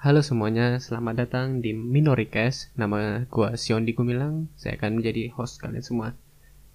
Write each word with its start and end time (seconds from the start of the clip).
Halo 0.00 0.24
semuanya, 0.24 0.80
selamat 0.80 1.28
datang 1.28 1.60
di 1.60 1.76
Minoricast. 1.76 2.72
Nama 2.72 3.28
gua 3.28 3.52
Siondi 3.60 3.92
Gumilang. 3.92 4.48
Saya 4.56 4.80
akan 4.80 4.96
menjadi 4.96 5.28
host 5.36 5.60
kalian 5.60 5.84
semua. 5.84 6.16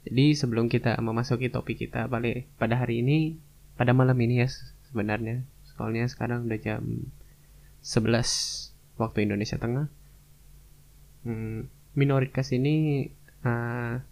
Jadi 0.05 0.38
sebelum 0.38 0.70
kita 0.70 0.94
memasuki 1.01 1.50
topik 1.50 1.82
kita 1.82 2.06
balik 2.06 2.46
pada 2.61 2.77
hari 2.77 3.01
ini, 3.01 3.42
pada 3.82 3.98
malam 3.98 4.14
ini 4.22 4.46
ya 4.46 4.48
sebenarnya. 4.93 5.42
Soalnya 5.74 6.06
sekarang 6.06 6.46
udah 6.46 6.59
jam 6.61 7.09
11 7.82 9.02
waktu 9.02 9.26
Indonesia 9.26 9.57
Tengah. 9.57 9.89
Hmm, 11.26 11.66
Minoricast 11.98 12.54
ini 12.54 13.10
uh, 13.42 14.05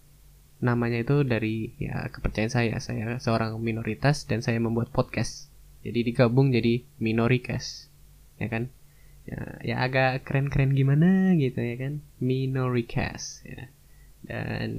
namanya 0.57 1.05
itu 1.05 1.21
dari 1.21 1.77
ya 1.77 2.09
kepercayaan 2.09 2.49
saya. 2.49 2.81
Saya 2.81 3.21
seorang 3.21 3.61
minoritas 3.61 4.25
dan 4.25 4.41
saya 4.41 4.57
membuat 4.57 4.89
podcast. 4.89 5.53
Jadi 5.85 6.01
digabung 6.01 6.49
jadi 6.49 6.81
Minoricast. 6.97 7.93
Ya 8.41 8.49
kan? 8.49 8.73
Ya, 9.27 9.41
ya 9.63 9.75
agak 9.83 10.27
keren-keren 10.27 10.75
gimana 10.75 11.33
gitu 11.39 11.59
ya 11.59 11.75
kan. 11.79 11.93
Minoricast 12.23 13.45
ya. 13.47 13.69
Dan 14.23 14.69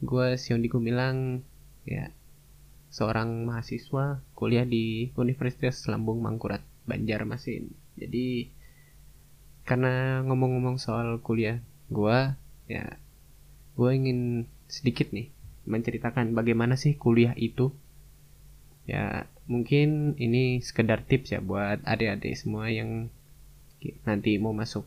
gue 0.00 0.26
Sion 0.40 0.64
bilang 0.64 1.46
ya 1.86 2.10
seorang 2.90 3.46
mahasiswa 3.46 4.24
kuliah 4.34 4.66
di 4.66 5.14
Universitas 5.14 5.86
Lambung 5.86 6.18
Mangkurat 6.24 6.64
Banjarmasin 6.90 7.70
jadi 7.94 8.50
karena 9.62 10.26
ngomong-ngomong 10.26 10.80
soal 10.82 11.22
kuliah 11.22 11.62
gue 11.92 12.34
ya 12.66 12.98
gue 13.78 13.90
ingin 13.94 14.50
sedikit 14.66 15.14
nih 15.14 15.30
menceritakan 15.68 16.32
bagaimana 16.32 16.74
sih 16.74 16.96
kuliah 16.96 17.36
itu. 17.36 17.72
Ya 18.88 19.30
mungkin 19.46 20.18
ini 20.18 20.58
sekedar 20.64 21.06
tips 21.06 21.30
ya 21.30 21.40
buat 21.44 21.84
adik-adik 21.86 22.34
semua 22.34 22.72
yang 22.72 23.12
nanti 24.04 24.36
mau 24.36 24.52
masuk 24.52 24.84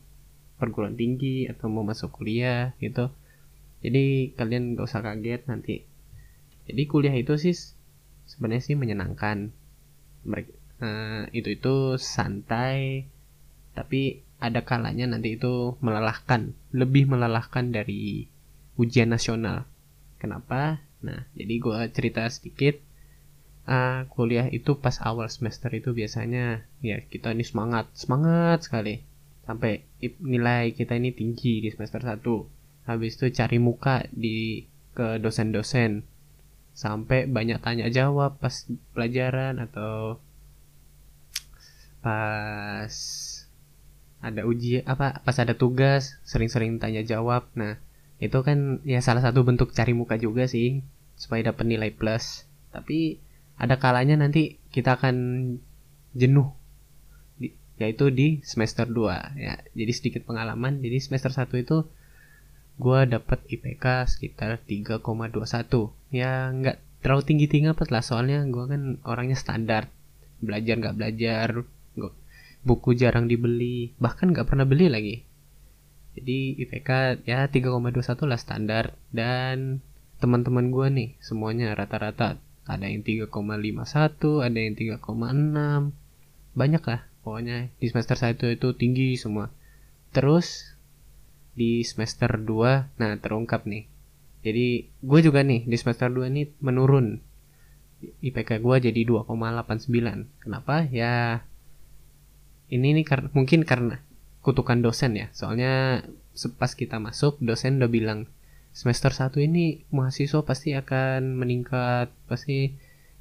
perguruan 0.62 0.96
tinggi 0.96 1.50
atau 1.50 1.68
mau 1.68 1.84
masuk 1.84 2.14
kuliah 2.14 2.78
gitu. 2.80 3.10
Jadi 3.84 4.32
kalian 4.40 4.80
gak 4.80 4.88
usah 4.88 5.04
kaget 5.04 5.42
nanti. 5.50 5.84
Jadi 6.70 6.82
kuliah 6.88 7.16
itu 7.18 7.36
sih 7.36 7.52
sebenarnya 8.30 8.64
sih 8.64 8.76
menyenangkan. 8.80 9.52
Mereka 10.24 10.54
uh, 10.80 11.24
itu 11.36 11.60
itu 11.60 11.76
santai 12.00 13.08
tapi 13.74 14.22
ada 14.38 14.62
kalanya 14.62 15.10
nanti 15.10 15.40
itu 15.40 15.80
melelahkan 15.82 16.54
lebih 16.76 17.10
melelahkan 17.10 17.74
dari 17.74 18.30
ujian 18.78 19.10
nasional. 19.10 19.66
Kenapa? 20.22 20.84
Nah 21.04 21.28
jadi 21.36 21.54
gue 21.60 21.80
cerita 21.92 22.24
sedikit 22.30 22.80
uh, 23.68 24.08
kuliah 24.12 24.48
itu 24.50 24.80
pas 24.80 25.00
awal 25.04 25.28
semester 25.32 25.72
itu 25.74 25.96
biasanya 25.96 26.68
ya 26.84 27.00
kita 27.04 27.32
ini 27.32 27.46
semangat 27.46 27.92
semangat 27.96 28.68
sekali. 28.68 29.04
Sampai 29.44 29.84
nilai 30.24 30.72
kita 30.72 30.96
ini 30.96 31.12
tinggi 31.12 31.60
di 31.60 31.70
semester 31.72 32.00
1 32.00 32.24
habis 32.88 33.16
itu 33.20 33.28
cari 33.32 33.60
muka 33.60 34.08
di 34.12 34.68
ke 34.96 35.20
dosen-dosen. 35.20 36.04
Sampai 36.74 37.30
banyak 37.30 37.60
tanya 37.62 37.88
jawab 37.92 38.40
pas 38.40 38.66
pelajaran 38.96 39.62
atau 39.62 40.20
pas 42.04 42.94
ada 44.24 44.42
uji 44.48 44.84
apa 44.88 45.20
pas 45.24 45.36
ada 45.40 45.56
tugas 45.56 46.20
sering-sering 46.24 46.80
tanya 46.80 47.04
jawab 47.04 47.48
nah 47.60 47.76
itu 48.24 48.40
kan 48.40 48.80
ya 48.88 49.04
salah 49.04 49.20
satu 49.20 49.44
bentuk 49.44 49.76
cari 49.76 49.92
muka 49.92 50.16
juga 50.16 50.48
sih 50.48 50.80
supaya 51.16 51.52
dapat 51.52 51.66
nilai 51.68 51.92
plus. 51.92 52.48
Tapi 52.74 53.23
ada 53.58 53.78
kalanya 53.78 54.18
nanti 54.18 54.58
kita 54.74 54.98
akan 54.98 55.16
jenuh. 56.18 56.50
Yaitu 57.74 58.14
di 58.14 58.40
semester 58.46 58.86
2 58.86 59.38
ya. 59.38 59.58
Jadi 59.74 59.92
sedikit 59.94 60.22
pengalaman. 60.30 60.80
Jadi 60.80 60.98
semester 61.02 61.34
1 61.34 61.50
itu 61.58 61.78
gue 62.74 63.00
dapat 63.06 63.40
IPK 63.50 64.10
sekitar 64.10 64.58
3,21 64.66 65.06
ya 66.10 66.50
nggak 66.50 67.06
terlalu 67.06 67.22
tinggi 67.26 67.46
tinggi 67.50 67.70
apa 67.74 67.86
lah. 67.90 68.06
Soalnya 68.06 68.46
gue 68.46 68.66
kan 68.70 68.82
orangnya 69.06 69.38
standar. 69.38 69.90
Belajar 70.44 70.76
nggak 70.80 70.96
belajar 70.98 71.48
buku 72.64 72.96
jarang 72.96 73.28
dibeli. 73.28 73.92
Bahkan 73.98 74.32
nggak 74.32 74.48
pernah 74.48 74.64
beli 74.70 74.88
lagi. 74.88 75.16
Jadi 76.14 76.62
IPK 76.62 77.26
ya 77.26 77.50
3,21 77.50 78.30
lah 78.30 78.40
standar. 78.40 78.94
Dan 79.10 79.82
teman-teman 80.22 80.70
gue 80.70 80.88
nih 80.94 81.10
semuanya 81.20 81.74
rata-rata 81.76 82.40
ada 82.64 82.88
yang 82.88 83.04
3,51 83.04 84.40
ada 84.40 84.60
yang 84.60 84.76
3,6 84.76 85.04
banyak 86.56 86.84
lah 86.86 87.02
pokoknya. 87.26 87.72
Di 87.80 87.88
semester 87.92 88.16
1 88.16 88.56
itu 88.56 88.68
tinggi 88.76 89.16
semua. 89.20 89.52
Terus 90.14 90.76
di 91.54 91.82
semester 91.86 92.40
2 92.40 93.00
nah 93.00 93.12
terungkap 93.20 93.66
nih. 93.66 93.88
Jadi 94.44 94.92
gue 95.00 95.20
juga 95.24 95.42
nih 95.42 95.64
di 95.64 95.76
semester 95.80 96.12
2 96.12 96.32
ini 96.32 96.44
menurun. 96.60 97.20
IPK 98.04 98.60
gue 98.60 98.76
jadi 98.92 99.02
2,89 99.08 100.44
kenapa? 100.44 100.84
Ya 100.92 101.48
ini 102.68 102.92
nih 103.00 103.06
kar 103.08 103.32
mungkin 103.32 103.64
karena 103.64 104.04
kutukan 104.44 104.84
dosen 104.84 105.16
ya. 105.16 105.32
Soalnya 105.32 106.04
pas 106.60 106.76
kita 106.76 107.00
masuk 107.00 107.40
dosen 107.40 107.80
udah 107.80 107.92
bilang 107.92 108.28
semester 108.74 109.14
1 109.14 109.38
ini 109.46 109.86
mahasiswa 109.94 110.42
pasti 110.42 110.74
akan 110.74 111.38
meningkat, 111.38 112.10
pasti 112.26 112.74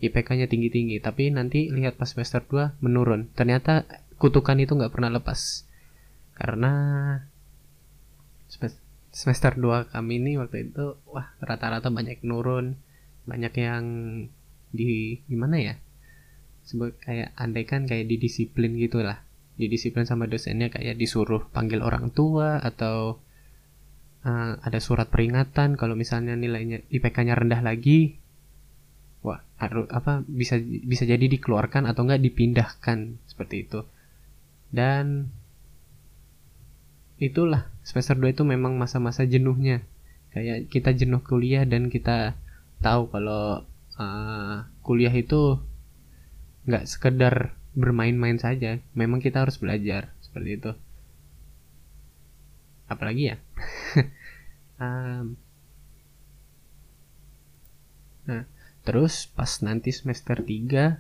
IPK-nya 0.03 0.51
tinggi-tinggi, 0.51 0.99
tapi 0.99 1.31
nanti 1.31 1.71
lihat 1.71 2.01
pas 2.01 2.11
semester 2.11 2.43
2 2.43 2.83
menurun. 2.83 3.31
Ternyata 3.37 3.87
kutukan 4.19 4.59
itu 4.59 4.75
nggak 4.75 4.91
pernah 4.91 5.13
lepas. 5.13 5.69
Karena 6.35 6.73
semester 9.13 9.55
2 9.61 9.93
kami 9.93 10.19
ini 10.19 10.41
waktu 10.41 10.73
itu 10.73 10.99
wah 11.07 11.37
rata-rata 11.39 11.93
banyak 11.93 12.25
nurun, 12.25 12.75
banyak 13.29 13.55
yang 13.61 13.85
di 14.73 15.21
gimana 15.29 15.61
ya? 15.61 15.75
Sebut 16.67 16.97
kayak 16.99 17.37
andai 17.37 17.69
kan 17.69 17.85
kayak 17.85 18.09
didisiplin 18.09 18.75
gitu 18.81 19.05
lah. 19.05 19.21
Didisiplin 19.61 20.09
sama 20.09 20.27
dosennya 20.27 20.73
kayak 20.73 20.97
disuruh 20.97 21.47
panggil 21.53 21.85
orang 21.85 22.11
tua 22.11 22.59
atau 22.59 23.21
uh, 24.27 24.59
ada 24.63 24.79
surat 24.79 25.11
peringatan 25.11 25.75
kalau 25.79 25.99
misalnya 25.99 26.39
nilainya 26.39 26.83
IPK-nya 26.91 27.35
rendah 27.39 27.63
lagi 27.63 28.19
wah 29.23 29.39
harus 29.59 29.87
apa 29.95 30.27
bisa 30.27 30.59
bisa 30.63 31.07
jadi 31.07 31.23
dikeluarkan 31.31 31.87
atau 31.87 32.03
enggak 32.07 32.23
dipindahkan 32.23 33.23
seperti 33.31 33.69
itu. 33.69 33.87
Dan 34.73 35.31
itulah 37.23 37.71
semester 37.87 38.19
2 38.19 38.35
itu 38.35 38.43
memang 38.43 38.75
masa-masa 38.75 39.23
jenuhnya. 39.23 39.87
Kayak 40.35 40.73
kita 40.73 40.91
jenuh 40.97 41.23
kuliah 41.23 41.63
dan 41.63 41.87
kita 41.93 42.35
tahu 42.83 43.13
kalau 43.15 43.63
uh, 44.01 44.57
kuliah 44.83 45.13
itu 45.15 45.61
nggak 46.67 46.89
sekedar 46.91 47.55
bermain-main 47.79 48.43
saja. 48.43 48.83
Memang 48.99 49.23
kita 49.23 49.47
harus 49.47 49.61
belajar 49.63 50.11
seperti 50.19 50.51
itu 50.59 50.73
apalagi 52.95 53.35
ya? 53.35 53.37
Um, 54.83 55.39
nah 58.27 58.43
terus 58.83 59.31
pas 59.31 59.63
nanti 59.63 59.95
semester 59.95 60.43
3 60.43 60.99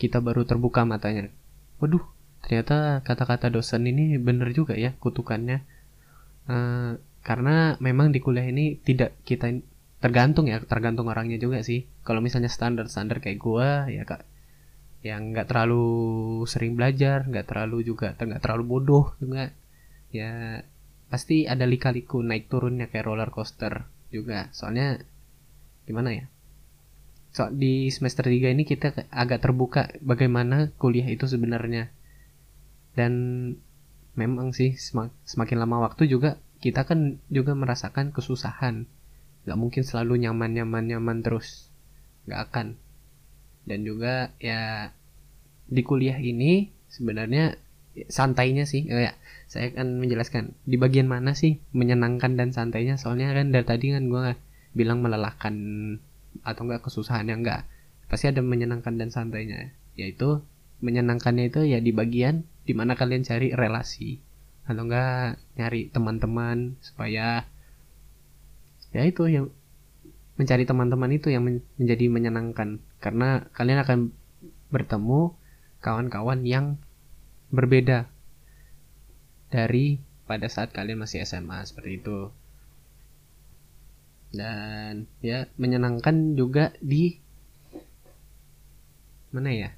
kita 0.00 0.18
baru 0.24 0.48
terbuka 0.48 0.88
matanya. 0.88 1.28
Waduh 1.76 2.00
ternyata 2.42 3.04
kata-kata 3.06 3.52
dosen 3.52 3.84
ini 3.84 4.16
bener 4.16 4.50
juga 4.56 4.74
ya 4.74 4.96
kutukannya. 4.96 5.60
Uh, 6.48 6.96
karena 7.22 7.78
memang 7.78 8.10
di 8.10 8.18
kuliah 8.18 8.48
ini 8.48 8.80
tidak 8.82 9.14
kita 9.22 9.46
tergantung 10.02 10.50
ya 10.50 10.58
tergantung 10.64 11.06
orangnya 11.12 11.36
juga 11.36 11.60
sih. 11.60 11.84
Kalau 12.02 12.24
misalnya 12.24 12.48
standar 12.48 12.88
standar 12.88 13.20
kayak 13.20 13.38
gua 13.38 13.86
ya 13.92 14.08
kak 14.08 14.24
yang 15.02 15.34
nggak 15.34 15.50
terlalu 15.50 15.86
sering 16.46 16.78
belajar 16.78 17.26
nggak 17.26 17.46
terlalu 17.46 17.82
juga 17.86 18.16
nggak 18.16 18.42
terlalu 18.42 18.64
bodoh 18.66 19.06
juga. 19.20 19.52
Ya 20.12 20.64
pasti 21.12 21.44
ada 21.44 21.68
lika-liku 21.68 22.24
naik 22.24 22.48
turunnya 22.48 22.88
kayak 22.88 23.04
roller 23.04 23.28
coaster 23.28 23.84
juga. 24.08 24.48
Soalnya 24.56 25.04
gimana 25.84 26.16
ya? 26.16 26.24
So 27.36 27.52
di 27.52 27.92
semester 27.92 28.32
3 28.32 28.56
ini 28.56 28.64
kita 28.64 29.12
agak 29.12 29.44
terbuka 29.44 29.92
bagaimana 30.00 30.72
kuliah 30.80 31.04
itu 31.04 31.28
sebenarnya. 31.28 31.92
Dan 32.96 33.12
memang 34.16 34.56
sih 34.56 34.72
semak, 34.80 35.12
semakin 35.28 35.60
lama 35.60 35.84
waktu 35.84 36.08
juga 36.08 36.40
kita 36.64 36.88
kan 36.88 37.20
juga 37.28 37.52
merasakan 37.52 38.16
kesusahan. 38.16 38.88
Nggak 39.44 39.58
mungkin 39.60 39.82
selalu 39.84 40.24
nyaman 40.24 40.56
nyaman 40.56 40.96
nyaman 40.96 41.18
terus. 41.20 41.68
Nggak 42.24 42.40
akan. 42.48 42.66
Dan 43.68 43.84
juga 43.84 44.32
ya 44.40 44.96
di 45.68 45.84
kuliah 45.84 46.16
ini 46.16 46.72
sebenarnya 46.88 47.60
santainya 48.08 48.64
sih. 48.64 48.88
Ya 48.88 49.16
saya 49.48 49.72
akan 49.72 50.00
menjelaskan 50.00 50.56
di 50.64 50.76
bagian 50.80 51.08
mana 51.08 51.36
sih 51.36 51.60
menyenangkan 51.76 52.36
dan 52.36 52.50
santainya. 52.50 52.96
Soalnya 52.96 53.36
kan 53.36 53.52
dari 53.52 53.66
tadi 53.66 53.86
kan 53.92 54.08
gue 54.08 54.36
bilang 54.72 55.04
melelahkan 55.04 55.54
atau 56.40 56.62
enggak 56.64 56.88
kesusahannya 56.88 57.36
enggak 57.44 57.68
pasti 58.08 58.28
ada 58.28 58.40
menyenangkan 58.40 58.96
dan 58.96 59.12
santainya. 59.12 59.72
Yaitu 59.96 60.40
menyenangkannya 60.80 61.52
itu 61.52 61.68
ya 61.68 61.78
di 61.78 61.92
bagian 61.92 62.48
di 62.64 62.72
mana 62.72 62.96
kalian 62.96 63.24
cari 63.24 63.52
relasi. 63.52 64.20
Atau 64.64 64.88
enggak 64.88 65.40
nyari 65.60 65.92
teman-teman 65.92 66.80
supaya 66.80 67.44
ya 68.92 69.02
itu 69.04 69.24
yang 69.28 69.48
mencari 70.36 70.64
teman-teman 70.64 71.12
itu 71.12 71.28
yang 71.28 71.44
menjadi 71.76 72.08
menyenangkan. 72.08 72.80
Karena 73.00 73.44
kalian 73.52 73.80
akan 73.84 73.98
bertemu 74.72 75.36
kawan-kawan 75.84 76.40
yang 76.48 76.80
berbeda 77.52 78.08
dari 79.52 80.00
pada 80.24 80.48
saat 80.48 80.72
kalian 80.72 81.04
masih 81.04 81.22
SMA 81.28 81.60
seperti 81.68 82.00
itu. 82.00 82.32
Dan 84.32 85.04
ya 85.20 85.44
menyenangkan 85.60 86.32
juga 86.32 86.72
di 86.80 87.20
mana 89.28 89.52
ya? 89.52 89.70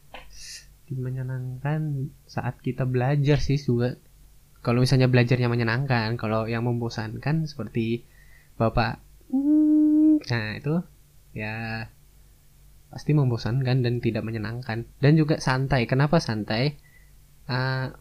Di 0.86 0.94
menyenangkan 0.94 2.10
saat 2.30 2.62
kita 2.62 2.86
belajar 2.86 3.42
sih 3.42 3.58
juga. 3.58 3.98
Kalau 4.62 4.80
misalnya 4.80 5.10
belajarnya 5.10 5.50
menyenangkan 5.50 6.14
kalau 6.16 6.46
yang 6.46 6.64
membosankan 6.64 7.50
seperti 7.50 8.06
bapak 8.54 9.02
nah 10.24 10.54
itu 10.54 10.78
ya 11.34 11.90
pasti 12.94 13.10
membosankan 13.10 13.82
dan 13.82 13.98
tidak 13.98 14.22
menyenangkan. 14.22 14.86
Dan 15.02 15.18
juga 15.18 15.42
santai. 15.42 15.90
Kenapa 15.90 16.22
santai 16.22 16.78
uh, 17.50 17.94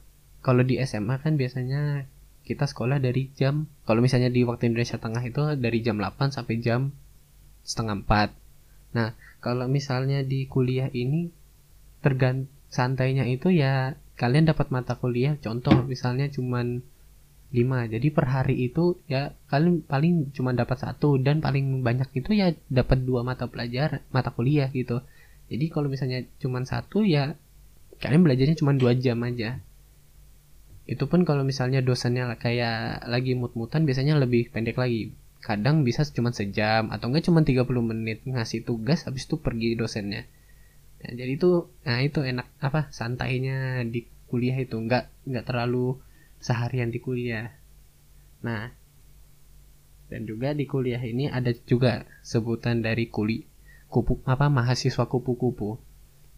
kalau 0.44 0.63
di 0.63 0.80
SMA 0.84 1.19
kan 1.24 1.40
biasanya 1.40 2.06
kita 2.44 2.68
sekolah 2.68 3.00
dari 3.00 3.31
jam 3.34 3.72
kalau 3.88 4.04
misalnya 4.04 4.28
di 4.28 4.44
waktu 4.44 4.68
Indonesia 4.68 5.00
Tengah 5.00 5.24
itu 5.24 5.42
dari 5.56 5.80
jam 5.80 5.95
8 5.95 6.36
sampai 6.36 6.60
jam 6.60 6.92
setengah 7.63 8.04
4 8.04 8.95
nah 8.95 9.16
kalau 9.44 9.68
misalnya 9.68 10.24
di 10.24 10.48
kuliah 10.48 10.88
ini 10.92 11.31
tergant 12.00 12.48
santainya 12.72 13.28
itu 13.28 13.51
ya 13.51 14.00
kalian 14.16 14.48
dapat 14.48 14.72
mata 14.72 14.95
kuliah. 14.95 15.36
Contoh 15.44 15.84
misalnya 15.84 16.31
cuman 16.31 16.80
5 17.54 17.94
jadi 17.94 18.07
per 18.10 18.25
hari 18.34 18.66
itu 18.66 18.98
ya 19.06 19.38
kalian 19.51 19.86
paling 19.86 20.34
cuma 20.34 20.57
dapat 20.57 20.80
satu 20.81 21.22
dan 21.22 21.38
paling 21.38 21.86
banyak 21.86 22.10
itu 22.18 22.34
ya 22.34 22.50
dapat 22.66 23.06
dua 23.06 23.22
mata 23.22 23.46
pelajar 23.46 24.01
mata 24.10 24.34
kuliah 24.34 24.74
gitu. 24.74 25.06
Jadi 25.51 25.66
kalau 25.69 25.86
misalnya 25.92 26.25
cuma 26.42 26.66
satu 26.66 27.06
ya 27.06 27.38
kalian 28.04 28.28
belajarnya 28.28 28.60
cuma 28.60 28.76
dua 28.76 28.92
jam 29.00 29.16
aja. 29.24 29.64
Itu 30.84 31.08
pun 31.08 31.24
kalau 31.24 31.48
misalnya 31.48 31.80
dosennya 31.80 32.36
kayak 32.36 33.08
lagi 33.08 33.40
mut-mutan 33.40 33.88
biasanya 33.88 34.20
lebih 34.20 34.52
pendek 34.52 34.76
lagi. 34.76 35.16
Kadang 35.40 35.88
bisa 35.88 36.04
cuma 36.12 36.36
sejam 36.36 36.92
atau 36.92 37.08
enggak 37.08 37.32
cuma 37.32 37.48
30 37.48 37.64
menit 37.80 38.20
ngasih 38.28 38.68
tugas 38.68 39.08
habis 39.08 39.24
itu 39.24 39.40
pergi 39.40 39.80
dosennya. 39.80 40.28
Nah, 41.04 41.12
jadi 41.16 41.32
itu 41.32 41.72
nah 41.88 42.00
itu 42.04 42.20
enak 42.20 42.48
apa 42.60 42.92
santainya 42.92 43.88
di 43.88 44.04
kuliah 44.28 44.60
itu. 44.60 44.76
Enggak 44.76 45.08
enggak 45.24 45.48
terlalu 45.48 45.96
seharian 46.44 46.92
di 46.92 47.00
kuliah. 47.00 47.56
Nah 48.44 48.76
dan 50.12 50.28
juga 50.28 50.52
di 50.52 50.68
kuliah 50.68 51.00
ini 51.00 51.32
ada 51.32 51.56
juga 51.66 52.04
sebutan 52.22 52.84
dari 52.84 53.08
kuli 53.08 53.48
kupu 53.88 54.22
apa 54.30 54.46
mahasiswa 54.52 55.10
kupu-kupu 55.10 55.80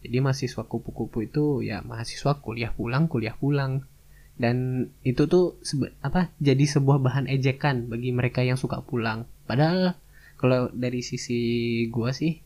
jadi 0.04 0.22
mahasiswa 0.22 0.62
kupu-kupu 0.66 1.24
itu 1.24 1.64
ya 1.64 1.80
mahasiswa 1.82 2.38
kuliah 2.44 2.72
pulang 2.74 3.08
kuliah 3.08 3.34
pulang. 3.36 3.88
Dan 4.36 4.88
itu 5.00 5.24
tuh 5.24 5.56
apa 6.04 6.28
jadi 6.36 6.60
sebuah 6.68 7.00
bahan 7.00 7.24
ejekan 7.32 7.88
bagi 7.88 8.12
mereka 8.12 8.44
yang 8.44 8.60
suka 8.60 8.84
pulang. 8.84 9.24
Padahal 9.48 9.96
kalau 10.36 10.68
dari 10.76 11.00
sisi 11.00 11.40
gua 11.88 12.12
sih 12.12 12.36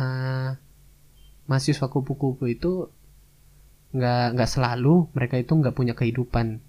uh, 0.00 0.56
mahasiswa 1.44 1.86
kupu-kupu 1.92 2.48
itu 2.48 2.88
nggak 3.92 4.36
nggak 4.36 4.50
selalu 4.50 5.12
mereka 5.12 5.36
itu 5.36 5.52
nggak 5.52 5.76
punya 5.76 5.92
kehidupan. 5.92 6.64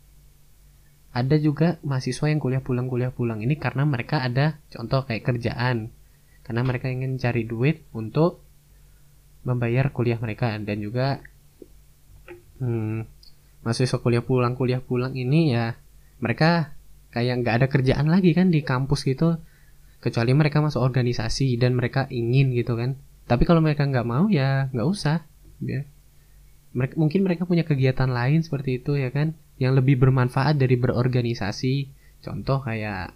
Ada 1.10 1.42
juga 1.42 1.82
mahasiswa 1.82 2.30
yang 2.30 2.44
kuliah 2.44 2.62
pulang 2.62 2.92
kuliah 2.92 3.16
pulang. 3.16 3.40
Ini 3.42 3.56
karena 3.58 3.88
mereka 3.88 4.22
ada 4.22 4.60
contoh 4.70 5.08
kayak 5.08 5.26
kerjaan. 5.26 5.96
Karena 6.46 6.62
mereka 6.62 6.92
ingin 6.92 7.18
cari 7.18 7.48
duit 7.48 7.88
untuk 7.96 8.46
membayar 9.44 9.90
kuliah 9.90 10.20
mereka 10.20 10.52
dan 10.60 10.78
juga 10.84 11.24
hmm, 12.60 13.08
mahasiswa 13.64 14.00
kuliah 14.00 14.24
pulang 14.24 14.56
kuliah 14.60 14.84
pulang 14.84 15.16
ini 15.16 15.56
ya 15.56 15.80
mereka 16.20 16.76
kayak 17.10 17.42
nggak 17.42 17.56
ada 17.64 17.68
kerjaan 17.68 18.08
lagi 18.08 18.32
kan 18.38 18.54
di 18.54 18.62
kampus 18.62 19.08
gitu. 19.08 19.40
Kecuali 20.00 20.32
mereka 20.32 20.64
masuk 20.64 20.80
organisasi 20.80 21.60
dan 21.60 21.76
mereka 21.76 22.08
ingin 22.08 22.56
gitu 22.56 22.80
kan. 22.80 22.96
Tapi 23.28 23.44
kalau 23.44 23.60
mereka 23.60 23.84
nggak 23.84 24.08
mau 24.08 24.32
ya 24.32 24.72
nggak 24.72 24.88
usah. 24.88 25.28
Ya. 25.60 25.84
Mereka 26.72 26.96
mungkin 26.96 27.26
mereka 27.26 27.44
punya 27.44 27.66
kegiatan 27.68 28.08
lain 28.08 28.46
seperti 28.46 28.80
itu 28.80 28.96
ya 28.96 29.10
kan 29.12 29.36
yang 29.60 29.76
lebih 29.76 30.00
bermanfaat 30.00 30.56
dari 30.56 30.80
berorganisasi. 30.80 31.92
Contoh 32.24 32.64
kayak 32.64 33.12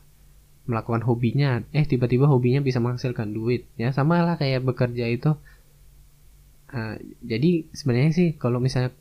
melakukan 0.67 1.03
hobinya. 1.07 1.63
Eh 1.71 1.87
tiba-tiba 1.87 2.27
hobinya 2.27 2.59
bisa 2.59 2.83
menghasilkan 2.83 3.31
duit. 3.31 3.67
Ya 3.79 3.95
sama 3.95 4.19
lah 4.23 4.35
kayak 4.35 4.63
bekerja 4.67 5.07
itu 5.07 5.39
uh, 6.73 6.95
jadi 7.21 7.69
sebenarnya 7.71 8.11
sih 8.11 8.29
kalau 8.35 8.57
misalnya 8.57 8.91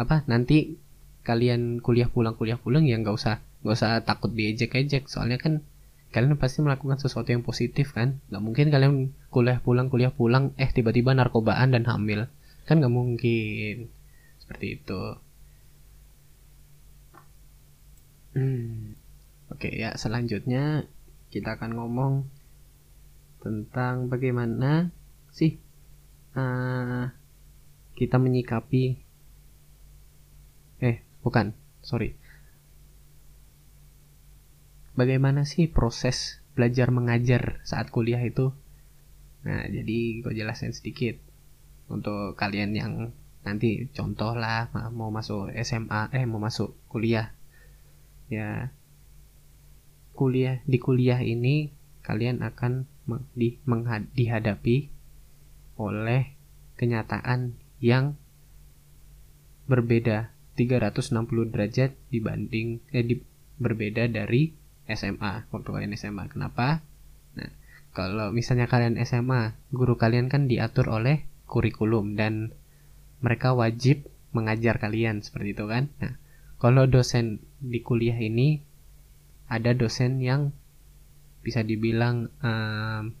apa 0.00 0.24
nanti 0.24 0.80
kalian 1.26 1.84
kuliah 1.84 2.08
pulang 2.08 2.32
kuliah 2.40 2.56
pulang 2.56 2.88
ya 2.88 2.96
nggak 2.96 3.12
usah 3.12 3.44
nggak 3.60 3.76
usah 3.76 4.00
takut 4.06 4.32
diejek-ejek. 4.32 5.10
Soalnya 5.10 5.36
kan 5.36 5.60
kalian 6.08 6.40
pasti 6.40 6.64
melakukan 6.64 6.96
sesuatu 6.96 7.28
yang 7.34 7.44
positif 7.44 7.92
kan. 7.92 8.22
Nggak 8.32 8.42
mungkin 8.44 8.66
kalian 8.72 8.92
kuliah 9.28 9.60
pulang 9.60 9.92
kuliah 9.92 10.12
pulang 10.14 10.56
eh 10.56 10.70
tiba-tiba 10.72 11.12
narkobaan 11.12 11.74
dan 11.74 11.84
hamil. 11.84 12.30
Kan 12.64 12.80
nggak 12.80 12.94
mungkin. 12.94 13.92
Seperti 14.40 14.80
itu. 14.80 15.02
Hmm. 18.38 18.94
oke 19.50 19.66
ya 19.66 19.98
selanjutnya 19.98 20.86
kita 21.34 21.58
akan 21.58 21.74
ngomong 21.74 22.14
tentang 23.42 24.06
bagaimana 24.06 24.94
sih 25.34 25.58
uh, 26.38 27.10
kita 27.98 28.22
menyikapi 28.22 29.08
Bukan, 31.28 31.52
sorry. 31.82 32.14
Bagaimana 34.96 35.46
sih 35.46 35.70
proses 35.70 36.42
belajar 36.56 36.90
mengajar 36.90 37.62
saat 37.62 37.92
kuliah 37.92 38.24
itu? 38.24 38.50
Nah, 39.46 39.68
jadi 39.68 40.24
gue 40.24 40.32
jelasin 40.34 40.74
sedikit 40.74 41.20
untuk 41.92 42.34
kalian 42.34 42.74
yang 42.74 42.92
nanti 43.46 43.92
contoh 43.94 44.32
lah 44.32 44.72
mau 44.90 45.12
masuk 45.12 45.52
SMA 45.60 46.12
eh 46.12 46.24
mau 46.24 46.42
masuk 46.42 46.76
kuliah 46.90 47.32
ya 48.28 48.68
kuliah 50.12 50.60
di 50.68 50.76
kuliah 50.76 51.16
ini 51.22 51.72
kalian 52.04 52.44
akan 52.44 52.84
di, 53.32 53.56
dihadapi 54.12 54.76
oleh 55.78 56.34
kenyataan 56.76 57.54
yang 57.78 58.18
berbeda 59.70 60.34
360 60.58 61.54
derajat 61.54 61.94
dibanding 62.10 62.82
eh 62.90 63.06
di, 63.06 63.22
berbeda 63.62 64.10
dari 64.10 64.50
SMA 64.90 65.46
waktu 65.54 65.68
kalian 65.70 65.94
SMA. 65.94 66.26
Kenapa? 66.26 66.82
Nah, 67.38 67.50
kalau 67.94 68.34
misalnya 68.34 68.66
kalian 68.66 68.98
SMA, 69.06 69.54
guru 69.70 69.94
kalian 69.94 70.26
kan 70.26 70.50
diatur 70.50 70.90
oleh 70.90 71.28
kurikulum 71.46 72.18
dan 72.18 72.50
mereka 73.22 73.54
wajib 73.54 74.06
mengajar 74.34 74.82
kalian 74.82 75.22
seperti 75.22 75.54
itu 75.54 75.64
kan. 75.70 75.92
Nah, 76.02 76.18
kalau 76.58 76.90
dosen 76.90 77.38
di 77.62 77.78
kuliah 77.84 78.18
ini 78.18 78.62
ada 79.46 79.72
dosen 79.72 80.18
yang 80.18 80.50
bisa 81.40 81.62
dibilang 81.62 82.28
um, 82.42 83.14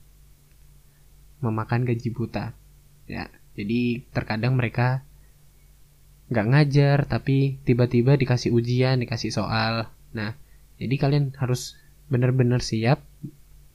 memakan 1.40 1.86
gaji 1.86 2.08
buta. 2.10 2.54
Ya, 3.08 3.32
jadi 3.58 4.04
terkadang 4.14 4.54
mereka 4.54 5.02
nggak 6.28 6.48
ngajar 6.52 6.98
tapi 7.08 7.56
tiba-tiba 7.64 8.20
dikasih 8.20 8.52
ujian 8.52 9.00
dikasih 9.00 9.32
soal. 9.32 9.88
Nah 10.12 10.36
jadi 10.76 10.94
kalian 11.00 11.34
harus 11.40 11.74
benar-benar 12.12 12.60
siap 12.60 13.00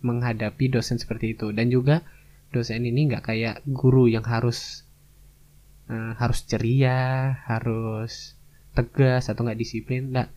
menghadapi 0.06 0.70
dosen 0.70 1.02
seperti 1.02 1.34
itu. 1.34 1.50
Dan 1.52 1.74
juga 1.74 2.06
dosen 2.54 2.86
ini 2.86 3.10
nggak 3.10 3.24
kayak 3.26 3.56
guru 3.66 4.06
yang 4.06 4.24
harus 4.24 4.86
uh, 5.90 6.14
harus 6.16 6.46
ceria 6.46 7.42
harus 7.50 8.38
tegas 8.78 9.28
atau 9.28 9.44
nggak 9.44 9.60
disiplin. 9.60 10.14
Nggak. 10.14 10.30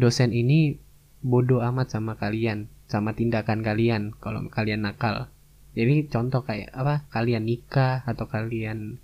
Dosen 0.00 0.32
ini 0.32 0.80
bodoh 1.20 1.60
amat 1.60 1.92
sama 1.92 2.16
kalian 2.16 2.72
sama 2.88 3.12
tindakan 3.12 3.60
kalian 3.60 4.16
kalau 4.16 4.48
kalian 4.48 4.88
nakal 4.88 5.28
jadi 5.70 6.10
contoh 6.10 6.42
kayak 6.42 6.74
apa 6.74 7.06
kalian 7.14 7.46
nikah 7.46 8.02
atau 8.02 8.26
kalian 8.26 8.98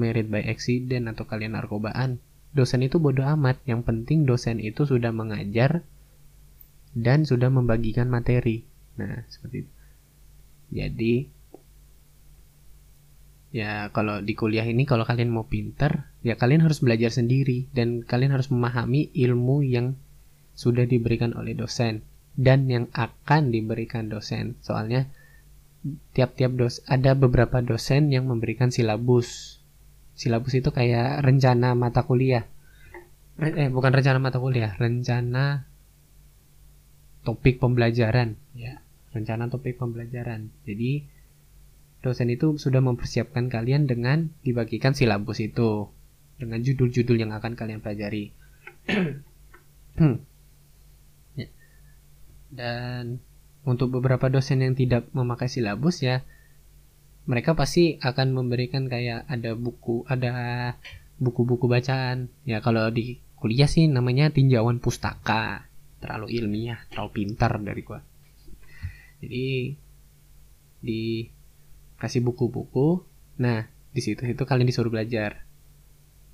merit 0.00 0.28
by 0.28 0.44
accident 0.44 1.08
atau 1.12 1.28
kalian 1.28 1.56
narkobaan, 1.56 2.20
dosen 2.56 2.84
itu 2.84 2.96
bodoh 2.96 3.24
amat. 3.36 3.60
Yang 3.68 3.84
penting 3.84 4.24
dosen 4.24 4.60
itu 4.60 4.88
sudah 4.88 5.12
mengajar 5.12 5.84
dan 6.96 7.28
sudah 7.28 7.52
membagikan 7.52 8.08
materi. 8.08 8.64
Nah, 8.96 9.28
seperti 9.28 9.68
itu. 9.68 9.72
Jadi 10.72 11.14
ya 13.54 13.88
kalau 13.92 14.20
di 14.20 14.36
kuliah 14.36 14.66
ini 14.66 14.84
kalau 14.84 15.06
kalian 15.06 15.32
mau 15.32 15.46
pinter 15.48 16.12
ya 16.20 16.36
kalian 16.36 16.66
harus 16.66 16.82
belajar 16.82 17.08
sendiri 17.08 17.70
dan 17.72 18.04
kalian 18.04 18.34
harus 18.34 18.52
memahami 18.52 19.14
ilmu 19.16 19.64
yang 19.64 19.96
sudah 20.58 20.84
diberikan 20.84 21.32
oleh 21.38 21.54
dosen 21.54 22.02
dan 22.36 22.68
yang 22.68 22.88
akan 22.96 23.52
diberikan 23.52 24.08
dosen. 24.08 24.56
Soalnya 24.64 25.08
tiap-tiap 26.14 26.52
dos 26.56 26.82
ada 26.86 27.14
beberapa 27.14 27.62
dosen 27.62 28.10
yang 28.12 28.26
memberikan 28.28 28.72
silabus. 28.72 29.60
Silabus 30.16 30.56
itu 30.56 30.72
kayak 30.72 31.20
rencana 31.22 31.76
mata 31.76 32.02
kuliah. 32.04 32.48
Eh 33.36 33.68
bukan 33.68 33.92
rencana 33.92 34.16
mata 34.16 34.40
kuliah, 34.40 34.72
rencana 34.80 35.68
topik 37.26 37.60
pembelajaran 37.60 38.40
ya, 38.56 38.80
rencana 39.12 39.52
topik 39.52 39.76
pembelajaran. 39.76 40.48
Jadi 40.64 41.04
dosen 42.00 42.32
itu 42.32 42.56
sudah 42.56 42.80
mempersiapkan 42.80 43.52
kalian 43.52 43.84
dengan 43.84 44.32
dibagikan 44.40 44.96
silabus 44.96 45.44
itu 45.44 45.90
dengan 46.40 46.64
judul-judul 46.64 47.20
yang 47.20 47.36
akan 47.36 47.52
kalian 47.58 47.84
pelajari. 47.84 48.32
dan 52.56 53.20
untuk 53.66 53.90
beberapa 53.90 54.30
dosen 54.30 54.62
yang 54.62 54.78
tidak 54.78 55.10
memakai 55.10 55.50
silabus 55.50 56.00
ya 56.00 56.22
mereka 57.26 57.58
pasti 57.58 57.98
akan 57.98 58.38
memberikan 58.38 58.86
kayak 58.86 59.26
ada 59.26 59.58
buku 59.58 60.06
ada 60.06 60.32
buku-buku 61.18 61.66
bacaan. 61.66 62.30
Ya 62.46 62.62
kalau 62.62 62.88
di 62.94 63.18
kuliah 63.36 63.66
sih 63.66 63.90
namanya 63.90 64.30
tinjauan 64.30 64.78
pustaka. 64.78 65.66
Terlalu 65.98 66.38
ilmiah 66.38 66.78
terlalu 66.88 67.10
pintar 67.12 67.58
dari 67.58 67.82
gua. 67.82 68.00
Jadi 69.18 69.74
dikasih 70.86 72.22
buku-buku. 72.22 73.02
Nah 73.42 73.66
di 73.90 74.00
situ 74.00 74.22
itu 74.22 74.42
kalian 74.46 74.70
disuruh 74.70 74.94
belajar. 74.94 75.42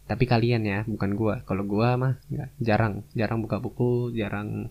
Tapi 0.04 0.28
kalian 0.28 0.62
ya 0.68 0.78
bukan 0.84 1.16
gua. 1.16 1.40
Kalau 1.48 1.64
gua 1.64 1.96
mah 1.96 2.20
nggak. 2.28 2.60
Jarang. 2.60 3.08
Jarang 3.16 3.40
buka 3.40 3.64
buku 3.64 4.12
jarang 4.12 4.68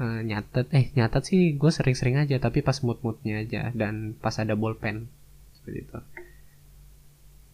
uh, 0.00 0.20
nyatet. 0.24 0.66
Eh 0.72 0.86
nyatet 0.94 1.22
sih 1.26 1.40
gue 1.54 1.70
sering-sering 1.70 2.16
aja 2.18 2.38
tapi 2.40 2.62
pas 2.62 2.78
mood-moodnya 2.80 3.44
aja 3.44 3.62
dan 3.74 4.14
pas 4.18 4.34
ada 4.38 4.54
bolpen. 4.54 5.10
Seperti 5.58 5.78
itu. 5.84 5.98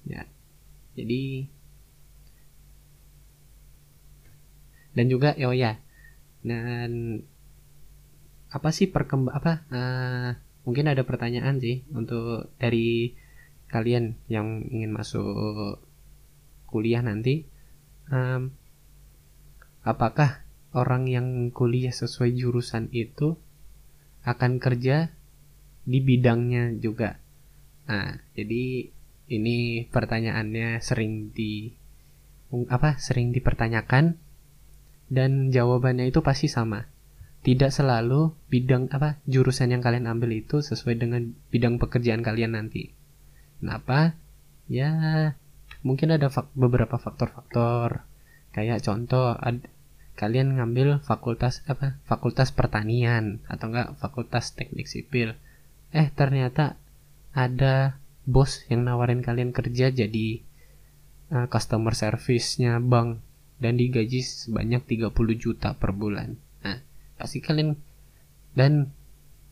Ya. 0.09 0.23
Jadi 0.95 1.23
dan 4.95 5.11
juga 5.11 5.35
oh 5.43 5.51
ya 5.51 5.75
dan 6.47 7.19
apa 8.55 8.71
sih 8.71 8.87
perkemb 8.87 9.27
apa 9.27 9.67
uh, 9.75 10.31
mungkin 10.63 10.87
ada 10.87 11.03
pertanyaan 11.03 11.59
sih 11.59 11.83
untuk 11.91 12.55
dari 12.63 13.11
kalian 13.67 14.15
yang 14.31 14.63
ingin 14.71 14.95
masuk 14.95 15.83
kuliah 16.71 17.03
nanti. 17.03 17.43
Um, 18.07 18.55
apakah 19.83 20.44
orang 20.75 21.07
yang 21.07 21.55
kuliah 21.55 21.95
sesuai 21.95 22.35
jurusan 22.35 22.91
itu 22.91 23.39
akan 24.27 24.59
kerja 24.59 25.15
di 25.87 25.99
bidangnya 26.03 26.75
juga. 26.81 27.23
Nah, 27.87 28.19
jadi 28.35 28.91
ini 29.31 29.89
pertanyaannya 29.89 30.81
sering 30.85 31.33
di 31.33 31.73
apa 32.71 33.01
sering 33.03 33.35
dipertanyakan 33.35 34.15
dan 35.09 35.53
jawabannya 35.55 36.09
itu 36.11 36.21
pasti 36.21 36.51
sama. 36.51 36.91
Tidak 37.45 37.69
selalu 37.69 38.33
bidang 38.49 38.89
apa 38.89 39.21
jurusan 39.29 39.77
yang 39.77 39.85
kalian 39.85 40.09
ambil 40.09 40.33
itu 40.33 40.65
sesuai 40.65 40.97
dengan 40.97 41.37
bidang 41.53 41.77
pekerjaan 41.77 42.25
kalian 42.25 42.57
nanti. 42.57 42.97
Kenapa? 43.61 44.17
Ya 44.65 44.91
mungkin 45.85 46.17
ada 46.17 46.33
fak 46.33 46.49
beberapa 46.57 46.97
faktor-faktor 46.97 48.09
kayak 48.57 48.81
contoh 48.81 49.37
ad 49.37 49.61
kalian 50.15 50.59
ngambil 50.59 51.03
fakultas 51.03 51.67
apa? 51.67 51.99
Fakultas 52.07 52.55
pertanian 52.55 53.43
atau 53.51 53.71
enggak 53.71 53.99
fakultas 53.99 54.55
teknik 54.55 54.87
sipil. 54.87 55.35
Eh 55.91 56.11
ternyata 56.15 56.79
ada 57.35 57.99
bos 58.25 58.63
yang 58.71 58.87
nawarin 58.87 59.21
kalian 59.21 59.51
kerja 59.51 59.91
jadi 59.91 60.41
uh, 61.35 61.47
customer 61.51 61.93
service-nya 61.93 62.79
bank 62.79 63.21
dan 63.59 63.75
digaji 63.75 64.23
sebanyak 64.23 64.87
30 64.87 65.11
juta 65.35 65.75
per 65.75 65.91
bulan. 65.91 66.39
Nah 66.63 66.79
pasti 67.19 67.43
kalian 67.43 67.75
dan 68.55 68.95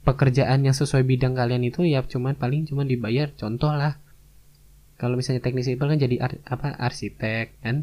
pekerjaan 0.02 0.66
yang 0.66 0.74
sesuai 0.74 1.06
bidang 1.06 1.34
kalian 1.34 1.62
itu 1.66 1.86
ya 1.86 2.06
cuman 2.06 2.38
paling 2.38 2.70
cuma 2.70 2.86
dibayar. 2.86 3.30
Contoh 3.34 3.74
lah 3.74 3.98
kalau 4.94 5.18
misalnya 5.18 5.42
teknik 5.42 5.66
sipil 5.66 5.90
kan 5.90 5.98
jadi 5.98 6.22
ar 6.22 6.38
apa 6.46 6.78
arsitek 6.78 7.58
kan 7.58 7.82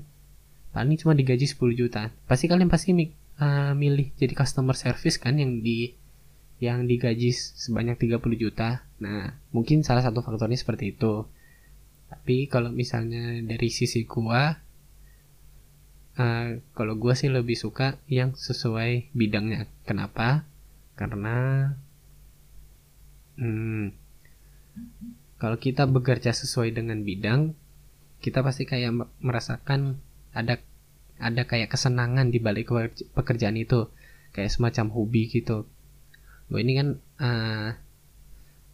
paling 0.70 0.98
cuma 1.02 1.18
digaji 1.18 1.50
10 1.50 1.58
juta. 1.74 2.14
Pasti 2.30 2.46
kalian 2.46 2.70
pasti 2.70 2.94
uh, 2.94 3.74
milih 3.74 4.14
jadi 4.20 4.34
customer 4.38 4.78
service 4.78 5.18
kan 5.18 5.40
yang 5.40 5.66
di 5.66 5.94
yang 6.60 6.86
digaji 6.86 7.32
sebanyak 7.34 7.96
30 7.98 8.20
juta. 8.36 8.84
Nah 9.00 9.34
mungkin 9.56 9.82
salah 9.82 10.04
satu 10.04 10.22
faktornya 10.22 10.60
seperti 10.60 10.94
itu. 10.94 11.26
Tapi 12.10 12.50
kalau 12.52 12.70
misalnya 12.74 13.40
dari 13.46 13.70
sisi 13.72 14.04
gua 14.04 14.60
uh, 16.20 16.50
kalau 16.76 16.94
gua 17.00 17.14
sih 17.16 17.32
lebih 17.32 17.56
suka 17.56 17.98
yang 18.12 18.36
sesuai 18.36 19.16
bidangnya. 19.16 19.72
Kenapa? 19.88 20.44
Karena 21.00 21.72
hmm, 23.40 23.96
kalau 25.40 25.56
kita 25.56 25.88
bekerja 25.88 26.36
sesuai 26.36 26.76
dengan 26.76 27.02
bidang 27.08 27.56
kita 28.20 28.44
pasti 28.44 28.68
kayak 28.68 29.08
merasakan 29.24 30.04
ada 30.40 30.56
ada 31.20 31.44
kayak 31.44 31.76
kesenangan 31.76 32.32
di 32.32 32.40
balik 32.40 32.72
pekerjaan 33.12 33.60
itu. 33.60 33.92
Kayak 34.32 34.56
semacam 34.56 34.86
hobi 34.96 35.28
gitu. 35.28 35.68
Gue 36.48 36.60
ini 36.64 36.80
kan 36.80 36.88
uh, 37.20 37.70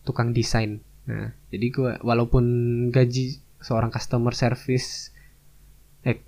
tukang 0.06 0.32
desain. 0.32 0.86
Nah 1.10 1.34
jadi 1.50 1.68
gue 1.74 1.92
walaupun 2.06 2.46
gaji 2.94 3.42
seorang 3.60 3.90
customer 3.90 4.38
service 4.38 5.10
eh 6.06 6.22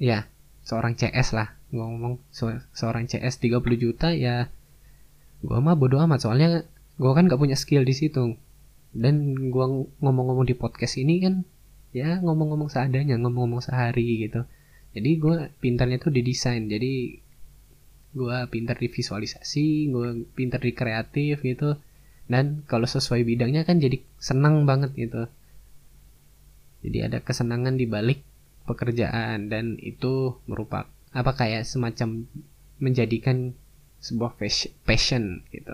ya 0.00 0.24
seorang 0.64 0.96
CS 0.96 1.36
lah. 1.36 1.52
Ngomong 1.72 2.20
se 2.32 2.48
seorang 2.72 3.08
CS 3.08 3.40
30 3.44 3.60
juta 3.76 4.08
ya 4.16 4.48
gue 5.44 5.58
mah 5.60 5.76
bodo 5.76 6.00
amat. 6.00 6.24
Soalnya 6.24 6.64
gue 6.96 7.12
kan 7.12 7.28
gak 7.28 7.40
punya 7.40 7.58
skill 7.58 7.84
di 7.84 7.92
situ. 7.92 8.40
Dan 8.92 9.36
gue 9.52 9.66
ngomong-ngomong 10.00 10.48
di 10.48 10.56
podcast 10.56 10.96
ini 10.96 11.20
kan 11.20 11.44
ya 11.92 12.24
ngomong-ngomong 12.24 12.72
seadanya 12.72 13.20
ngomong-ngomong 13.20 13.60
sehari 13.60 14.24
gitu 14.24 14.48
jadi 14.92 15.10
gue 15.16 15.36
pintarnya 15.60 15.96
tuh 15.96 16.12
di 16.12 16.20
desain. 16.20 16.68
Jadi 16.68 17.16
gue 18.12 18.36
pintar 18.52 18.76
di 18.76 18.92
visualisasi 18.92 19.88
gue 19.88 20.28
pintar 20.36 20.60
di 20.60 20.72
kreatif 20.76 21.40
gitu. 21.40 21.80
Dan 22.28 22.64
kalau 22.68 22.84
sesuai 22.84 23.24
bidangnya 23.24 23.64
kan 23.64 23.80
jadi 23.80 24.00
senang 24.20 24.68
banget 24.68 24.92
gitu. 24.96 25.28
Jadi 26.84 26.98
ada 27.08 27.18
kesenangan 27.24 27.80
di 27.80 27.88
balik 27.88 28.20
pekerjaan. 28.68 29.48
Dan 29.48 29.80
itu 29.80 30.36
merupakan 30.44 30.88
apa 31.12 31.32
kayak 31.36 31.64
semacam 31.64 32.28
menjadikan 32.76 33.56
sebuah 34.04 34.36
passion 34.84 35.40
gitu. 35.48 35.72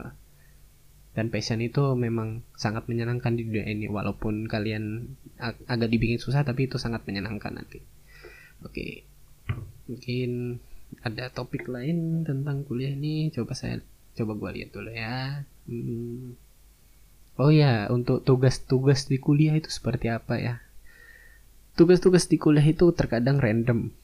Dan 1.19 1.35
passion 1.35 1.59
itu 1.59 1.83
memang 1.99 2.47
sangat 2.55 2.87
menyenangkan 2.87 3.35
di 3.35 3.51
dunia 3.51 3.67
ini. 3.67 3.91
Walaupun 3.91 4.47
kalian 4.47 5.11
ag 5.43 5.59
agak 5.67 5.91
dibikin 5.91 6.23
susah 6.23 6.47
tapi 6.47 6.71
itu 6.71 6.79
sangat 6.79 7.03
menyenangkan 7.03 7.59
nanti 7.59 7.83
oke. 8.65 9.05
Mungkin 9.89 10.61
ada 11.05 11.29
topik 11.29 11.69
lain 11.69 12.25
tentang 12.25 12.65
kuliah 12.65 12.93
ini 12.93 13.29
coba 13.31 13.53
saya 13.53 13.81
coba 14.17 14.35
gue 14.37 14.51
lihat 14.61 14.71
dulu 14.75 14.91
ya. 14.91 15.45
Hmm. 15.69 16.33
oh 17.39 17.53
ya 17.53 17.87
untuk 17.93 18.25
tugas-tugas 18.25 19.07
di 19.07 19.21
kuliah 19.21 19.55
itu 19.55 19.71
seperti 19.71 20.11
apa 20.11 20.35
ya? 20.41 20.55
Tugas-tugas 21.79 22.27
di 22.27 22.41
kuliah 22.41 22.65
itu 22.65 22.91
terkadang 22.91 23.39
random. 23.39 23.95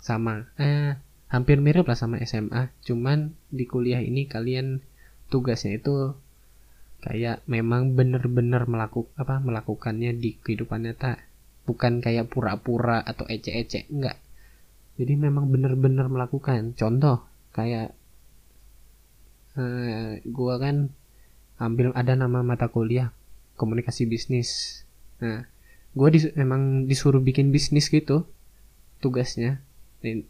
Sama. 0.00 0.48
Eh 0.56 0.96
hampir 1.30 1.62
mirip 1.62 1.86
lah 1.86 1.94
sama 1.94 2.18
SMA 2.26 2.74
cuman 2.82 3.38
di 3.54 3.64
kuliah 3.70 4.02
ini 4.02 4.26
kalian 4.26 4.82
tugasnya 5.30 5.78
itu 5.78 6.18
kayak 7.06 7.46
memang 7.46 7.94
bener-bener 7.94 8.66
melakukan 8.66 9.14
apa 9.14 9.38
melakukannya 9.38 10.18
di 10.18 10.36
kehidupan 10.42 10.90
nyata 10.90 11.22
bukan 11.70 12.02
kayak 12.02 12.26
pura-pura 12.26 12.98
atau 13.06 13.22
ecek-ecek 13.30 13.86
enggak. 13.94 14.18
Jadi 14.98 15.14
memang 15.14 15.46
benar-benar 15.46 16.10
melakukan. 16.10 16.74
Contoh 16.74 17.22
kayak 17.54 17.94
uh, 19.54 20.18
gua 20.26 20.58
kan 20.58 20.90
ambil 21.62 21.94
ada 21.94 22.18
nama 22.18 22.42
mata 22.42 22.66
kuliah 22.66 23.14
komunikasi 23.54 24.10
bisnis. 24.10 24.82
Nah 25.22 25.46
gua 25.94 26.10
dis 26.10 26.26
memang 26.34 26.90
disuruh 26.90 27.22
bikin 27.22 27.54
bisnis 27.54 27.86
gitu 27.86 28.26
tugasnya. 28.98 29.62
Dan, 30.02 30.26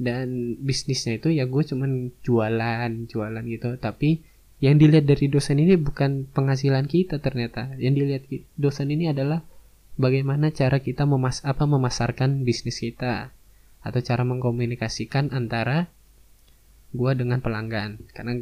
dan 0.00 0.56
bisnisnya 0.60 1.20
itu 1.20 1.28
ya 1.32 1.44
gue 1.44 1.62
cuman 1.64 2.12
jualan 2.24 2.92
jualan 3.08 3.44
gitu. 3.48 3.76
Tapi 3.76 4.24
yang 4.62 4.78
dilihat 4.78 5.04
dari 5.04 5.26
dosen 5.26 5.58
ini 5.58 5.74
bukan 5.76 6.28
penghasilan 6.30 6.86
kita 6.86 7.18
ternyata. 7.18 7.74
Yang 7.76 7.94
dilihat 7.98 8.22
dosen 8.56 8.88
ini 8.92 9.10
adalah 9.10 9.42
bagaimana 10.00 10.48
cara 10.52 10.80
kita 10.80 11.04
memas 11.04 11.44
apa 11.44 11.68
memasarkan 11.68 12.44
bisnis 12.48 12.80
kita 12.80 13.32
atau 13.82 14.00
cara 14.00 14.22
mengkomunikasikan 14.22 15.34
antara 15.34 15.90
gua 16.94 17.12
dengan 17.18 17.42
pelanggan. 17.42 18.00
Karena 18.14 18.38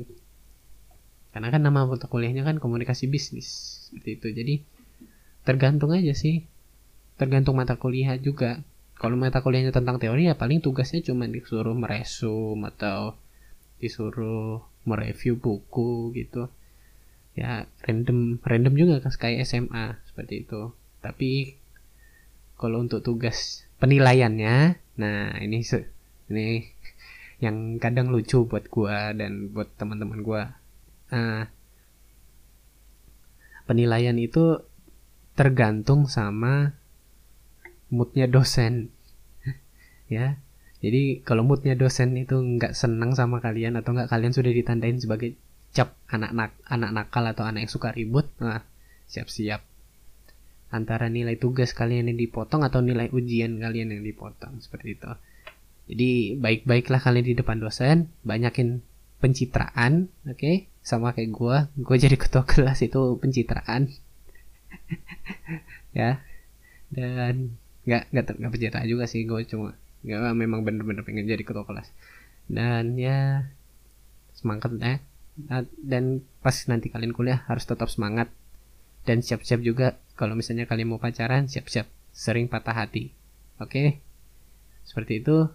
karena 1.31 1.49
kan 1.55 1.63
nama 1.63 1.87
mata 1.87 2.11
kuliahnya 2.11 2.43
kan 2.43 2.59
komunikasi 2.59 3.07
bisnis 3.07 3.49
seperti 3.91 4.11
itu. 4.19 4.27
Jadi 4.35 4.55
tergantung 5.47 5.95
aja 5.95 6.13
sih. 6.15 6.45
Tergantung 7.17 7.59
mata 7.59 7.77
kuliah 7.77 8.17
juga. 8.19 8.63
Kalau 9.01 9.17
mata 9.17 9.41
kuliahnya 9.41 9.73
tentang 9.73 9.97
teori 9.97 10.29
ya 10.29 10.37
paling 10.37 10.61
tugasnya 10.61 11.01
cuma 11.01 11.25
disuruh 11.25 11.73
meresum 11.73 12.61
atau 12.69 13.17
disuruh 13.81 14.61
mereview 14.85 15.41
buku 15.41 16.13
gitu. 16.13 16.53
Ya 17.33 17.65
random 17.87 18.43
random 18.45 18.75
juga 18.77 18.95
kan 19.01 19.15
kayak 19.17 19.49
SMA 19.49 19.97
seperti 20.05 20.45
itu 20.45 20.77
tapi 21.01 21.57
kalau 22.61 22.85
untuk 22.85 23.01
tugas 23.01 23.65
penilaiannya 23.81 24.77
nah 25.01 25.33
ini 25.41 25.65
ini 26.31 26.47
yang 27.41 27.81
kadang 27.81 28.13
lucu 28.13 28.45
buat 28.45 28.69
gua 28.69 29.17
dan 29.17 29.49
buat 29.51 29.73
teman-teman 29.81 30.21
gua. 30.21 30.61
Nah, 31.09 31.49
penilaian 33.65 34.15
itu 34.21 34.61
tergantung 35.33 36.05
sama 36.05 36.77
moodnya 37.89 38.29
dosen. 38.29 38.93
Ya 40.11 40.37
jadi 40.81 41.21
kalau 41.21 41.45
moodnya 41.45 41.77
dosen 41.77 42.17
itu 42.17 42.41
nggak 42.41 42.73
senang 42.73 43.13
sama 43.13 43.45
kalian 43.45 43.77
atau 43.77 43.93
nggak 43.93 44.09
kalian 44.09 44.33
sudah 44.33 44.49
ditandain 44.49 44.97
sebagai 44.97 45.37
cap 45.77 45.93
anak 46.09 46.33
nak 46.33 46.51
anak 46.67 46.91
nakal 46.91 47.25
atau 47.29 47.45
anak 47.45 47.69
yang 47.69 47.73
suka 47.73 47.93
ribut 47.93 48.27
nah 48.41 48.65
siap-siap 49.07 49.61
antara 50.71 51.11
nilai 51.11 51.35
tugas 51.35 51.75
kalian 51.75 52.11
yang 52.15 52.19
dipotong 52.19 52.63
atau 52.63 52.79
nilai 52.79 53.11
ujian 53.11 53.59
kalian 53.59 53.91
yang 53.91 54.03
dipotong 54.07 54.63
seperti 54.63 54.95
itu. 54.95 55.11
Jadi 55.91 56.11
baik-baiklah 56.39 57.03
kalian 57.03 57.27
di 57.27 57.35
depan 57.35 57.59
dosen, 57.59 58.15
banyakin 58.23 58.79
pencitraan, 59.19 60.07
oke? 60.25 60.39
Okay? 60.39 60.71
Sama 60.81 61.11
kayak 61.13 61.31
gue, 61.35 61.57
gue 61.83 61.97
jadi 61.99 62.17
ketua 62.17 62.47
kelas 62.47 62.87
itu 62.87 63.19
pencitraan, 63.19 63.91
ya. 65.99 66.23
Dan 66.95 67.59
nggak 67.85 68.15
nggak 68.15 68.25
nggak 68.39 68.53
pencitraan 68.55 68.87
juga 68.87 69.05
sih, 69.11 69.27
gue 69.27 69.43
cuma 69.51 69.75
nggak 70.07 70.39
memang 70.39 70.63
bener-bener 70.63 71.03
pengen 71.03 71.27
jadi 71.27 71.43
ketua 71.43 71.67
kelas. 71.67 71.91
Dan 72.47 72.95
ya 72.95 73.51
semangat 74.39 74.71
ya. 74.79 75.03
Dan 75.83 76.23
pas 76.39 76.55
nanti 76.71 76.87
kalian 76.87 77.11
kuliah 77.11 77.43
harus 77.51 77.67
tetap 77.67 77.91
semangat 77.91 78.31
dan 79.05 79.25
siap-siap 79.25 79.61
juga 79.65 79.97
kalau 80.21 80.37
misalnya 80.37 80.69
kalian 80.69 80.93
mau 80.93 81.01
pacaran 81.01 81.49
siap-siap. 81.49 81.89
Sering 82.13 82.53
patah 82.53 82.77
hati. 82.77 83.17
Oke? 83.57 83.73
Okay? 83.73 83.89
seperti 84.91 85.23
itu. 85.23 85.47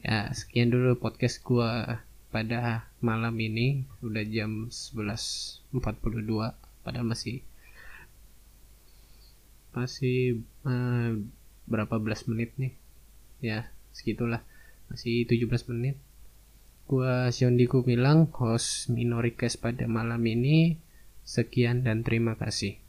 Ya 0.00 0.32
sekian 0.34 0.74
dulu 0.74 0.98
podcast 0.98 1.44
gua 1.44 2.00
pada 2.34 2.90
malam 2.98 3.36
ini. 3.38 3.86
Udah 4.02 4.24
jam 4.26 4.72
11.42 4.72 5.70
padahal 6.82 7.06
masih 7.06 7.44
masih 9.70 10.42
uh, 10.66 11.14
berapa 11.70 12.00
belas 12.02 12.26
menit 12.26 12.56
nih? 12.58 12.72
Ya 13.44 13.70
segitulah. 13.94 14.42
Masih 14.90 15.28
17 15.30 15.70
menit. 15.70 16.00
Gua 16.90 17.30
Siondiku 17.30 17.86
bilang 17.86 18.28
host 18.34 18.90
Minorikes 18.90 19.54
pada 19.60 19.86
malam 19.86 20.20
ini. 20.26 20.80
Sekian 21.24 21.86
dan 21.86 22.04
terima 22.04 22.36
kasih. 22.36 22.83